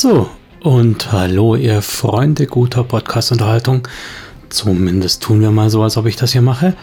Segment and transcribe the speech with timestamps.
[0.00, 0.30] So,
[0.62, 3.88] und hallo, ihr Freunde guter Podcast-Unterhaltung.
[4.48, 6.76] Zumindest tun wir mal so, als ob ich das hier mache.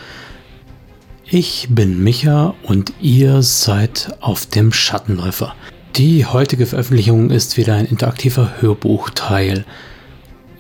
[1.24, 5.56] Ich bin Micha und ihr seid auf dem Schattenläufer.
[5.96, 9.64] Die heutige Veröffentlichung ist wieder ein interaktiver Hörbuchteil.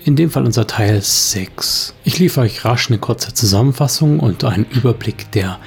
[0.05, 1.93] In dem Fall unser Teil 6.
[2.05, 5.59] Ich liefere euch rasch eine kurze Zusammenfassung und einen Überblick der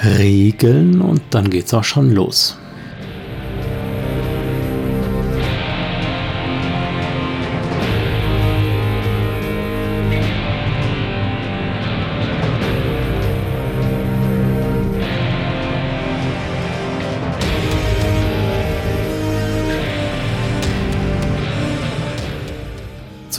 [0.00, 2.59] Regeln und dann geht's auch schon los.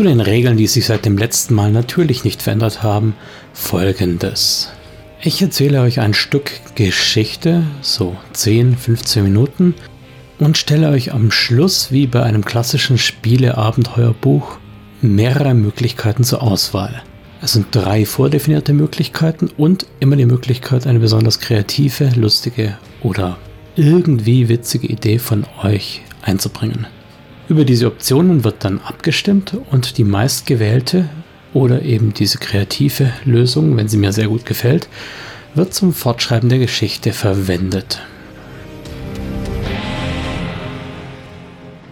[0.02, 3.14] Zu den Regeln, die sich seit dem letzten Mal natürlich nicht verändert haben,
[3.54, 4.72] folgendes.
[5.22, 9.76] Ich erzähle euch ein Stück Geschichte, so 10, 15 Minuten,
[10.40, 14.58] und stelle euch am Schluss, wie bei einem klassischen Spiele-Abenteuerbuch,
[15.04, 17.04] mehrere Möglichkeiten zur Auswahl.
[17.44, 23.38] Es sind drei vordefinierte Möglichkeiten und immer die Möglichkeit, eine besonders kreative, lustige oder
[23.76, 26.88] irgendwie witzige Idee von euch einzubringen.
[27.52, 31.10] Über diese Optionen wird dann abgestimmt und die meistgewählte
[31.54, 34.88] oder eben diese kreative Lösung, wenn sie mir sehr gut gefällt,
[35.54, 38.00] wird zum Fortschreiben der Geschichte verwendet.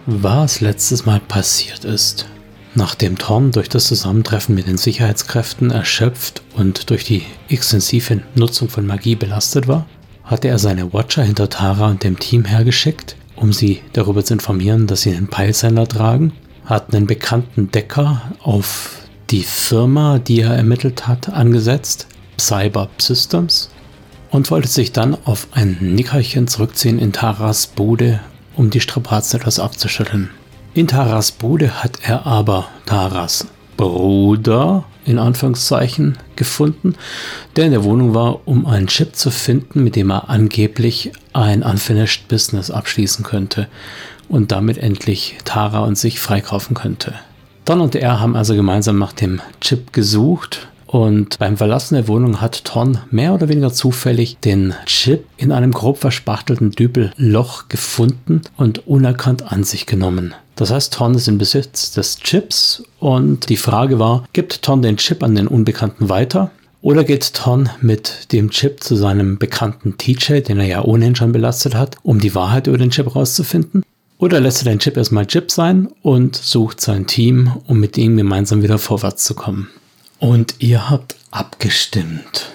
[0.06, 2.24] Was letztes Mal passiert ist.
[2.74, 8.86] Nachdem Thorn durch das Zusammentreffen mit den Sicherheitskräften erschöpft und durch die extensive Nutzung von
[8.86, 9.84] Magie belastet war,
[10.24, 14.86] hatte er seine Watcher hinter Tara und dem Team hergeschickt, um sie darüber zu informieren,
[14.86, 16.32] dass sie einen Peilsender tragen,
[16.66, 22.06] hat einen bekannten Decker auf die Firma, die er ermittelt hat, angesetzt,
[22.38, 23.70] Cyber Systems,
[24.30, 28.20] und wollte sich dann auf ein Nickerchen zurückziehen in Taras Bude,
[28.56, 30.30] um die Strapazen etwas abzuschütteln.
[30.74, 33.46] In Taras Bude hat er aber Taras
[33.76, 36.94] Bruder in Anführungszeichen gefunden,
[37.56, 41.62] der in der Wohnung war, um einen Chip zu finden, mit dem er angeblich ein
[41.62, 43.68] Unfinished Business abschließen könnte
[44.28, 47.14] und damit endlich Tara und sich freikaufen könnte.
[47.64, 52.40] Don und er haben also gemeinsam nach dem Chip gesucht und beim Verlassen der Wohnung
[52.40, 58.88] hat Ton mehr oder weniger zufällig den Chip in einem grob verspachtelten Dübelloch gefunden und
[58.88, 60.34] unerkannt an sich genommen.
[60.56, 64.96] Das heißt, Ton ist in Besitz des Chips und die Frage war, gibt Ton den
[64.96, 66.50] Chip an den Unbekannten weiter?
[66.82, 71.30] Oder geht Ton mit dem Chip zu seinem bekannten TJ, den er ja ohnehin schon
[71.30, 73.84] belastet hat, um die Wahrheit über den Chip rauszufinden?
[74.18, 78.16] Oder lässt er den Chip erstmal Chip sein und sucht sein Team, um mit ihm
[78.16, 79.68] gemeinsam wieder vorwärts zu kommen?
[80.20, 82.50] Und ihr habt abgestimmt.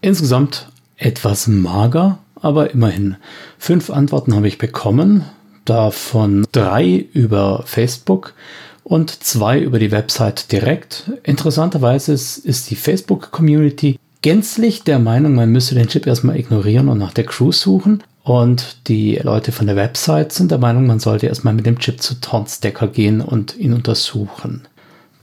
[0.00, 3.16] Insgesamt etwas mager, aber immerhin.
[3.56, 5.24] Fünf Antworten habe ich bekommen,
[5.64, 8.34] davon drei über Facebook
[8.82, 11.10] und zwei über die Website direkt.
[11.22, 17.12] Interessanterweise ist, die Facebook-Community gänzlich der Meinung, man müsse den Chip erstmal ignorieren und nach
[17.12, 18.02] der Crew suchen.
[18.24, 22.02] Und die Leute von der Website sind der Meinung, man sollte erstmal mit dem Chip
[22.02, 24.66] zu Tonstecker gehen und ihn untersuchen.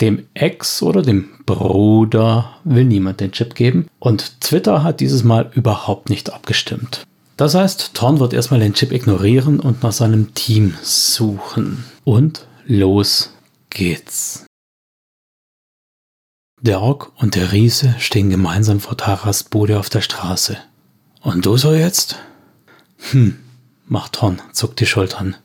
[0.01, 5.51] Dem Ex oder dem Bruder will niemand den Chip geben und Twitter hat dieses Mal
[5.53, 7.05] überhaupt nicht abgestimmt.
[7.37, 11.85] Das heißt, Thorn wird erstmal den Chip ignorieren und nach seinem Team suchen.
[12.03, 13.33] Und los
[13.69, 14.45] geht's.
[16.59, 20.57] Der Ork und der Riese stehen gemeinsam vor Taras Bude auf der Straße.
[21.21, 22.17] Und du so jetzt?
[23.11, 23.37] Hm,
[23.87, 25.35] macht Thorn, zuckt die Schultern.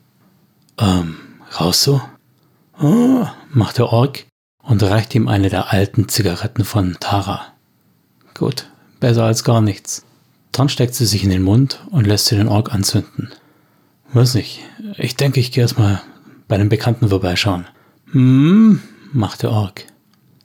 [0.79, 1.17] Ähm,
[1.59, 2.01] raus so?
[2.79, 4.25] Oh, macht der Ork
[4.67, 7.41] und reicht ihm eine der alten Zigaretten von Tara.
[8.33, 8.69] Gut,
[8.99, 10.05] besser als gar nichts.
[10.51, 13.29] Dann steckt sie sich in den Mund und lässt sie den Ork anzünden.
[14.13, 14.61] Weiß nicht,
[14.97, 16.01] ich denke, ich gehe erstmal
[16.47, 17.65] bei den Bekannten vorbeischauen.
[18.11, 18.81] Hm,
[19.13, 19.85] macht der Ork.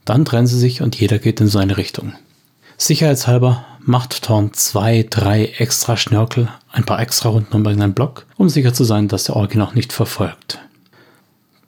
[0.04, 2.14] Dann trennen sie sich und jeder geht in seine Richtung.
[2.76, 8.48] Sicherheitshalber macht Thorn zwei, drei extra Schnörkel, ein paar extra Runden um irgendeinen Block, um
[8.48, 10.58] sicher zu sein, dass der Ork ihn auch nicht verfolgt.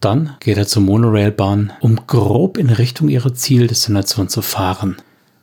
[0.04, 4.96] Dann geht er zur Monorailbahn, um grob in Richtung ihrer Zieldestination zu fahren.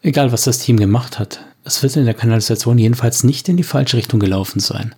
[0.04, 3.64] Egal, was das Team gemacht hat, es wird in der Kanalisation jedenfalls nicht in die
[3.64, 4.94] falsche Richtung gelaufen sein.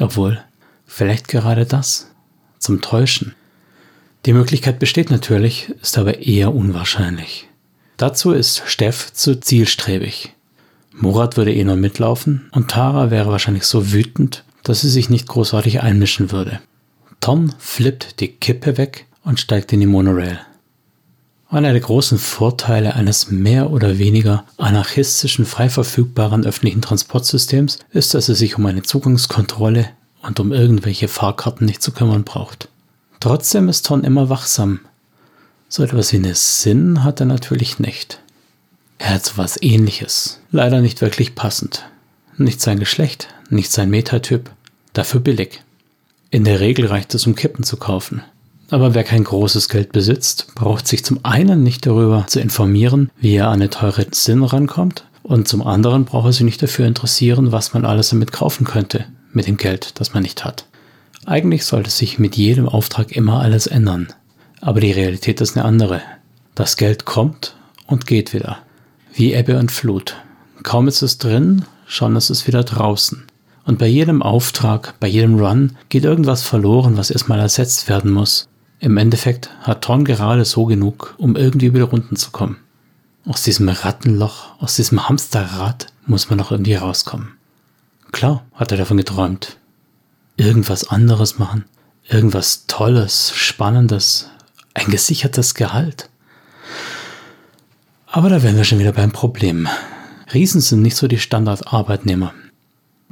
[0.00, 0.42] Obwohl,
[0.86, 2.10] vielleicht gerade das.
[2.58, 3.34] Zum Täuschen.
[4.24, 7.48] Die Möglichkeit besteht natürlich, ist aber eher unwahrscheinlich.
[7.98, 10.32] Dazu ist Steff zu zielstrebig.
[10.90, 15.28] Murat würde eh nur mitlaufen und Tara wäre wahrscheinlich so wütend, dass sie sich nicht
[15.28, 16.60] großartig einmischen würde.
[17.22, 20.40] Tom flippt die Kippe weg und steigt in die Monorail.
[21.48, 28.28] Einer der großen Vorteile eines mehr oder weniger anarchistischen, frei verfügbaren öffentlichen Transportsystems ist, dass
[28.28, 29.88] es sich um eine Zugangskontrolle
[30.22, 32.68] und um irgendwelche Fahrkarten nicht zu kümmern braucht.
[33.20, 34.80] Trotzdem ist Ton immer wachsam.
[35.68, 38.18] So etwas wie eine Sinn hat er natürlich nicht.
[38.98, 40.40] Er hat so was ähnliches.
[40.50, 41.84] Leider nicht wirklich passend.
[42.36, 44.50] Nicht sein Geschlecht, nicht sein Metatyp,
[44.92, 45.62] dafür billig.
[46.32, 48.22] In der Regel reicht es, um Kippen zu kaufen.
[48.70, 53.34] Aber wer kein großes Geld besitzt, braucht sich zum einen nicht darüber zu informieren, wie
[53.34, 57.52] er an eine teure Sinn rankommt, und zum anderen braucht er sich nicht dafür interessieren,
[57.52, 60.64] was man alles damit kaufen könnte, mit dem Geld, das man nicht hat.
[61.26, 64.08] Eigentlich sollte sich mit jedem Auftrag immer alles ändern.
[64.62, 66.00] Aber die Realität ist eine andere.
[66.54, 67.56] Das Geld kommt
[67.86, 68.60] und geht wieder.
[69.12, 70.16] Wie Ebbe und Flut.
[70.62, 73.26] Kaum ist es drin, schon ist es wieder draußen.
[73.64, 78.48] Und bei jedem Auftrag, bei jedem Run geht irgendwas verloren, was erstmal ersetzt werden muss.
[78.80, 82.56] Im Endeffekt hat Thorn gerade so genug, um irgendwie wieder runter zu kommen.
[83.24, 87.34] Aus diesem Rattenloch, aus diesem Hamsterrad muss man noch irgendwie rauskommen.
[88.10, 89.58] Klar, hat er davon geträumt.
[90.36, 91.64] Irgendwas anderes machen.
[92.08, 94.28] Irgendwas Tolles, Spannendes.
[94.74, 96.08] Ein gesichertes Gehalt.
[98.06, 99.68] Aber da wären wir schon wieder beim Problem.
[100.34, 102.34] Riesen sind nicht so die Standardarbeitnehmer.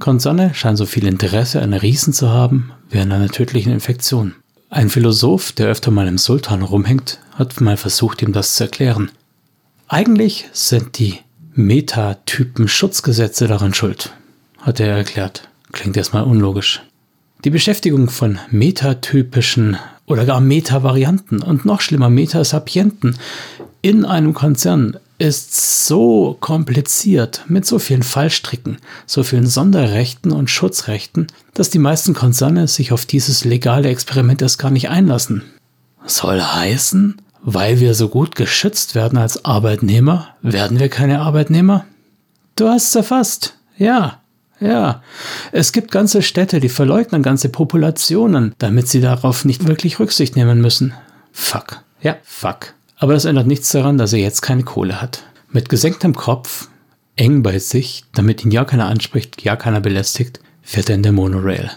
[0.00, 4.34] Konzerne scheinen so viel Interesse an Riesen zu haben, wie an einer tödlichen Infektion.
[4.68, 9.10] Ein Philosoph, der öfter mal im Sultan rumhängt, hat mal versucht, ihm das zu erklären.
[9.86, 11.18] Eigentlich sind die
[11.54, 14.12] Metatypen-Schutzgesetze daran schuld,
[14.58, 15.48] hat er erklärt.
[15.72, 16.82] Klingt erstmal unlogisch.
[17.44, 19.76] Die Beschäftigung von metatypischen
[20.06, 23.16] oder gar Meta-Varianten und noch schlimmer Metasapienten
[23.82, 31.26] in einem Konzern ist so kompliziert mit so vielen Fallstricken, so vielen Sonderrechten und Schutzrechten,
[31.52, 35.42] dass die meisten Konzerne sich auf dieses legale Experiment erst gar nicht einlassen.
[36.06, 41.84] Soll heißen, weil wir so gut geschützt werden als Arbeitnehmer, werden wir keine Arbeitnehmer?
[42.56, 43.54] Du hast es erfasst.
[43.76, 44.20] Ja,
[44.58, 45.02] ja.
[45.52, 50.62] Es gibt ganze Städte, die verleugnen ganze Populationen, damit sie darauf nicht wirklich Rücksicht nehmen
[50.62, 50.94] müssen.
[51.30, 51.82] Fuck.
[52.00, 52.74] Ja, fuck.
[53.00, 55.24] Aber das ändert nichts daran, dass er jetzt keine Kohle hat.
[55.48, 56.68] Mit gesenktem Kopf,
[57.16, 61.12] eng bei sich, damit ihn ja keiner anspricht, ja keiner belästigt, fährt er in der
[61.12, 61.70] Monorail.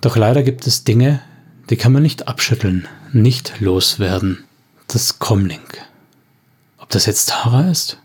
[0.00, 1.20] Doch leider gibt es Dinge,
[1.68, 4.44] die kann man nicht abschütteln, nicht loswerden.
[4.86, 5.84] Das Comlink.
[6.78, 7.98] Ob das jetzt Tara ist?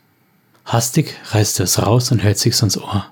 [0.66, 3.06] Hastig reißt er es raus und hält sich's ans Ohr.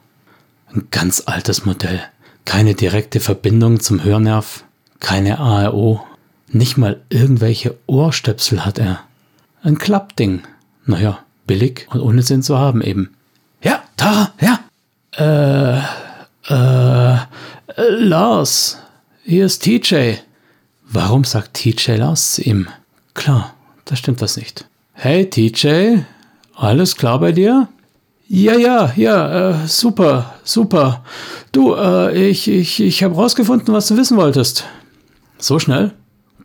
[0.74, 2.02] Ein ganz altes Modell.
[2.46, 4.64] Keine direkte Verbindung zum Hörnerv,
[5.00, 6.04] keine ARO,
[6.48, 9.02] nicht mal irgendwelche Ohrstöpsel hat er.
[9.64, 10.42] Ein Klappding.
[10.86, 13.16] Naja, billig und ohne Sinn zu haben eben.
[13.62, 14.60] Ja, Tara, ja.
[15.16, 15.78] Äh,
[16.52, 17.20] äh,
[17.78, 18.80] Lars,
[19.24, 20.16] hier ist TJ.
[20.84, 22.68] Warum sagt TJ Lars zu ihm?
[23.14, 23.54] Klar,
[23.86, 24.66] da stimmt was nicht.
[24.94, 26.00] Hey TJ,
[26.56, 27.68] alles klar bei dir?
[28.28, 31.04] Ja, ja, ja, äh, super, super.
[31.52, 34.66] Du, äh, ich, ich, ich habe rausgefunden, was du wissen wolltest.
[35.38, 35.92] So schnell?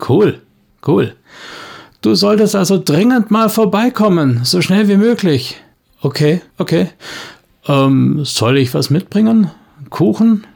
[0.06, 0.42] Cool,
[0.86, 1.14] cool.
[2.06, 5.56] Du solltest also dringend mal vorbeikommen, so schnell wie möglich.
[6.00, 6.90] Okay, okay.
[7.66, 9.50] Ähm, soll ich was mitbringen?
[9.90, 10.46] Kuchen?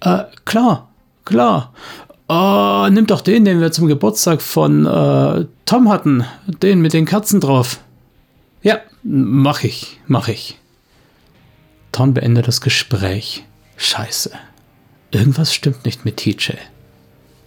[0.00, 0.88] Äh, klar,
[1.24, 1.72] klar.
[2.28, 6.24] Oh, nimm doch den, den wir zum Geburtstag von äh, Tom hatten.
[6.48, 7.78] Den mit den Kerzen drauf.
[8.64, 10.58] Ja, mach ich, mach ich.
[11.92, 13.44] Tom beendet das Gespräch.
[13.76, 14.32] Scheiße.
[15.12, 16.54] Irgendwas stimmt nicht mit TJ.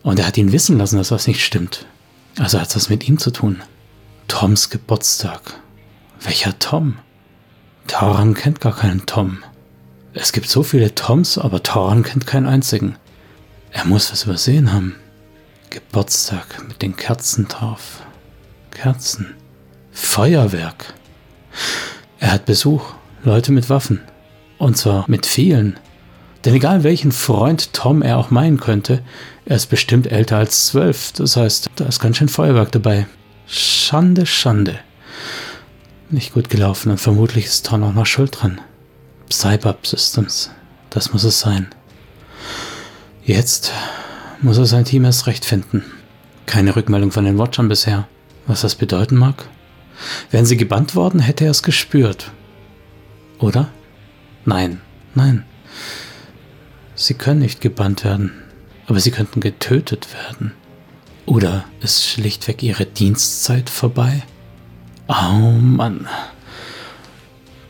[0.01, 1.85] Und er hat ihn wissen lassen, dass was nicht stimmt.
[2.39, 3.61] Also hat das mit ihm zu tun.
[4.27, 5.41] Toms Geburtstag.
[6.21, 6.99] Welcher Tom?
[7.87, 9.43] Tauran kennt gar keinen Tom.
[10.13, 12.95] Es gibt so viele Toms, aber Tauran kennt keinen einzigen.
[13.71, 14.95] Er muss was übersehen haben.
[15.69, 18.03] Geburtstag mit den Kerzen drauf.
[18.71, 19.35] Kerzen.
[19.91, 20.93] Feuerwerk.
[22.19, 22.93] Er hat Besuch.
[23.23, 24.01] Leute mit Waffen.
[24.57, 25.77] Und zwar mit vielen.
[26.47, 29.03] Denn egal welchen Freund Tom er auch meinen könnte,
[29.43, 31.11] er ist bestimmt älter als zwölf.
[31.11, 33.05] Das heißt, da ist ganz schön Feuerwerk dabei.
[33.47, 34.79] Schande, Schande.
[36.09, 38.61] Nicht gut gelaufen und vermutlich ist Tom auch noch schuld dran.
[39.29, 40.49] Cybab Systems.
[40.89, 41.67] Das muss es sein.
[43.25, 43.73] Jetzt
[44.41, 45.83] muss er sein Team erst recht finden.
[46.45, 48.07] Keine Rückmeldung von den Watchern bisher.
[48.45, 49.49] Was das bedeuten mag?
[50.31, 52.31] Wären sie gebannt worden, hätte er es gespürt.
[53.37, 53.67] Oder?
[54.45, 54.79] Nein,
[55.13, 55.43] nein.
[56.99, 58.31] Sie können nicht gebannt werden,
[58.87, 60.53] aber sie könnten getötet werden.
[61.27, 64.23] Oder ist schlichtweg ihre Dienstzeit vorbei?
[65.07, 66.07] Oh Mann.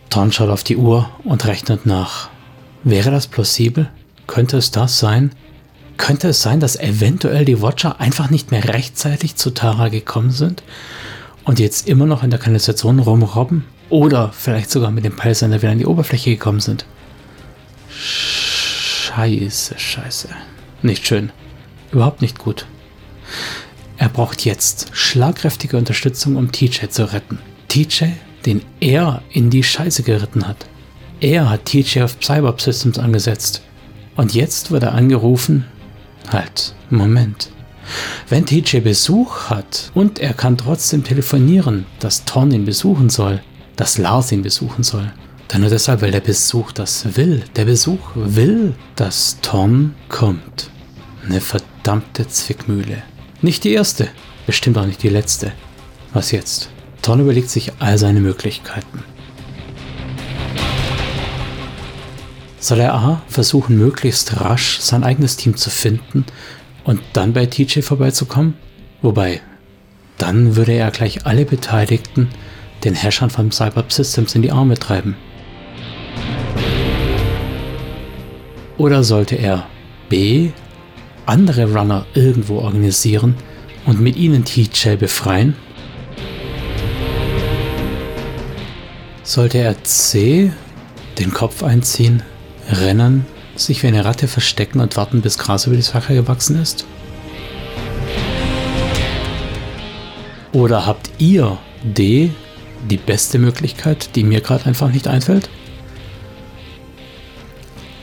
[0.10, 2.29] Thorn schaut auf die Uhr und rechnet nach.
[2.86, 3.89] Wäre das plausibel?
[4.27, 5.31] Könnte es das sein?
[5.98, 10.63] Könnte es sein, dass eventuell die Watcher einfach nicht mehr rechtzeitig zu Tara gekommen sind
[11.43, 13.65] und jetzt immer noch in der Kanalisation rumrobben?
[13.89, 16.86] Oder vielleicht sogar mit dem Peilsender wieder an die Oberfläche gekommen sind?
[19.17, 20.27] Scheiße, scheiße.
[20.83, 21.31] Nicht schön.
[21.91, 22.67] Überhaupt nicht gut.
[23.97, 27.39] Er braucht jetzt schlagkräftige Unterstützung, um TJ zu retten.
[27.67, 28.09] TJ,
[28.45, 30.67] den er in die Scheiße geritten hat.
[31.19, 33.63] Er hat TJ auf Cyborg Systems angesetzt.
[34.15, 35.65] Und jetzt wird er angerufen.
[36.31, 37.50] Halt, Moment.
[38.29, 43.41] Wenn TJ Besuch hat und er kann trotzdem telefonieren, dass Thorn ihn besuchen soll,
[43.77, 45.12] dass Lars ihn besuchen soll,
[45.47, 47.43] dann nur deshalb, weil der Besuch das will.
[47.55, 50.69] Der Besuch will, dass Thorn kommt.
[51.25, 53.01] Eine verdammte Zwickmühle.
[53.41, 54.09] Nicht die erste,
[54.45, 55.53] bestimmt auch nicht die letzte.
[56.13, 56.69] Was jetzt?
[57.01, 59.03] Thorn überlegt sich all seine Möglichkeiten.
[62.59, 66.25] Soll er A versuchen, möglichst rasch sein eigenes Team zu finden
[66.83, 68.55] und dann bei TJ vorbeizukommen?
[69.01, 69.41] Wobei,
[70.17, 72.29] dann würde er gleich alle Beteiligten
[72.83, 75.15] den Herrschern von Cyber Systems in die Arme treiben.
[78.77, 79.67] Oder sollte er
[80.07, 80.51] B
[81.25, 83.36] andere Runner irgendwo organisieren
[83.86, 85.55] und mit ihnen TJ befreien?
[89.24, 90.51] Sollte er C
[91.17, 92.22] den Kopf einziehen,
[92.69, 96.86] rennen, sich wie eine Ratte verstecken und warten, bis Gras über die Sache gewachsen ist?
[100.53, 102.31] Oder habt ihr D
[102.89, 105.50] die beste Möglichkeit, die mir gerade einfach nicht einfällt?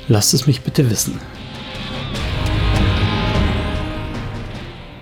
[0.09, 1.19] Lasst es mich bitte wissen.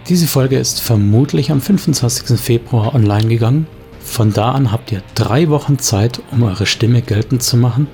[0.08, 2.38] Diese Folge ist vermutlich am 25.
[2.38, 3.66] Februar online gegangen.
[4.00, 7.86] Von da an habt ihr drei Wochen Zeit, um eure Stimme geltend zu machen.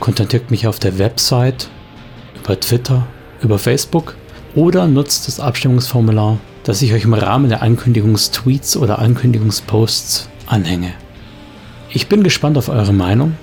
[0.00, 1.68] Kontaktiert mich auf der Website,
[2.42, 3.06] über Twitter,
[3.42, 4.16] über Facebook
[4.54, 10.92] oder nutzt das Abstimmungsformular, das ich euch im Rahmen der Ankündigungstweets oder Ankündigungsposts anhänge.
[11.90, 13.36] Ich bin gespannt auf eure Meinung.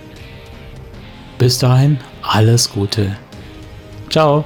[1.38, 3.18] Bis dahin, alles Gute.
[4.10, 4.46] Ciao.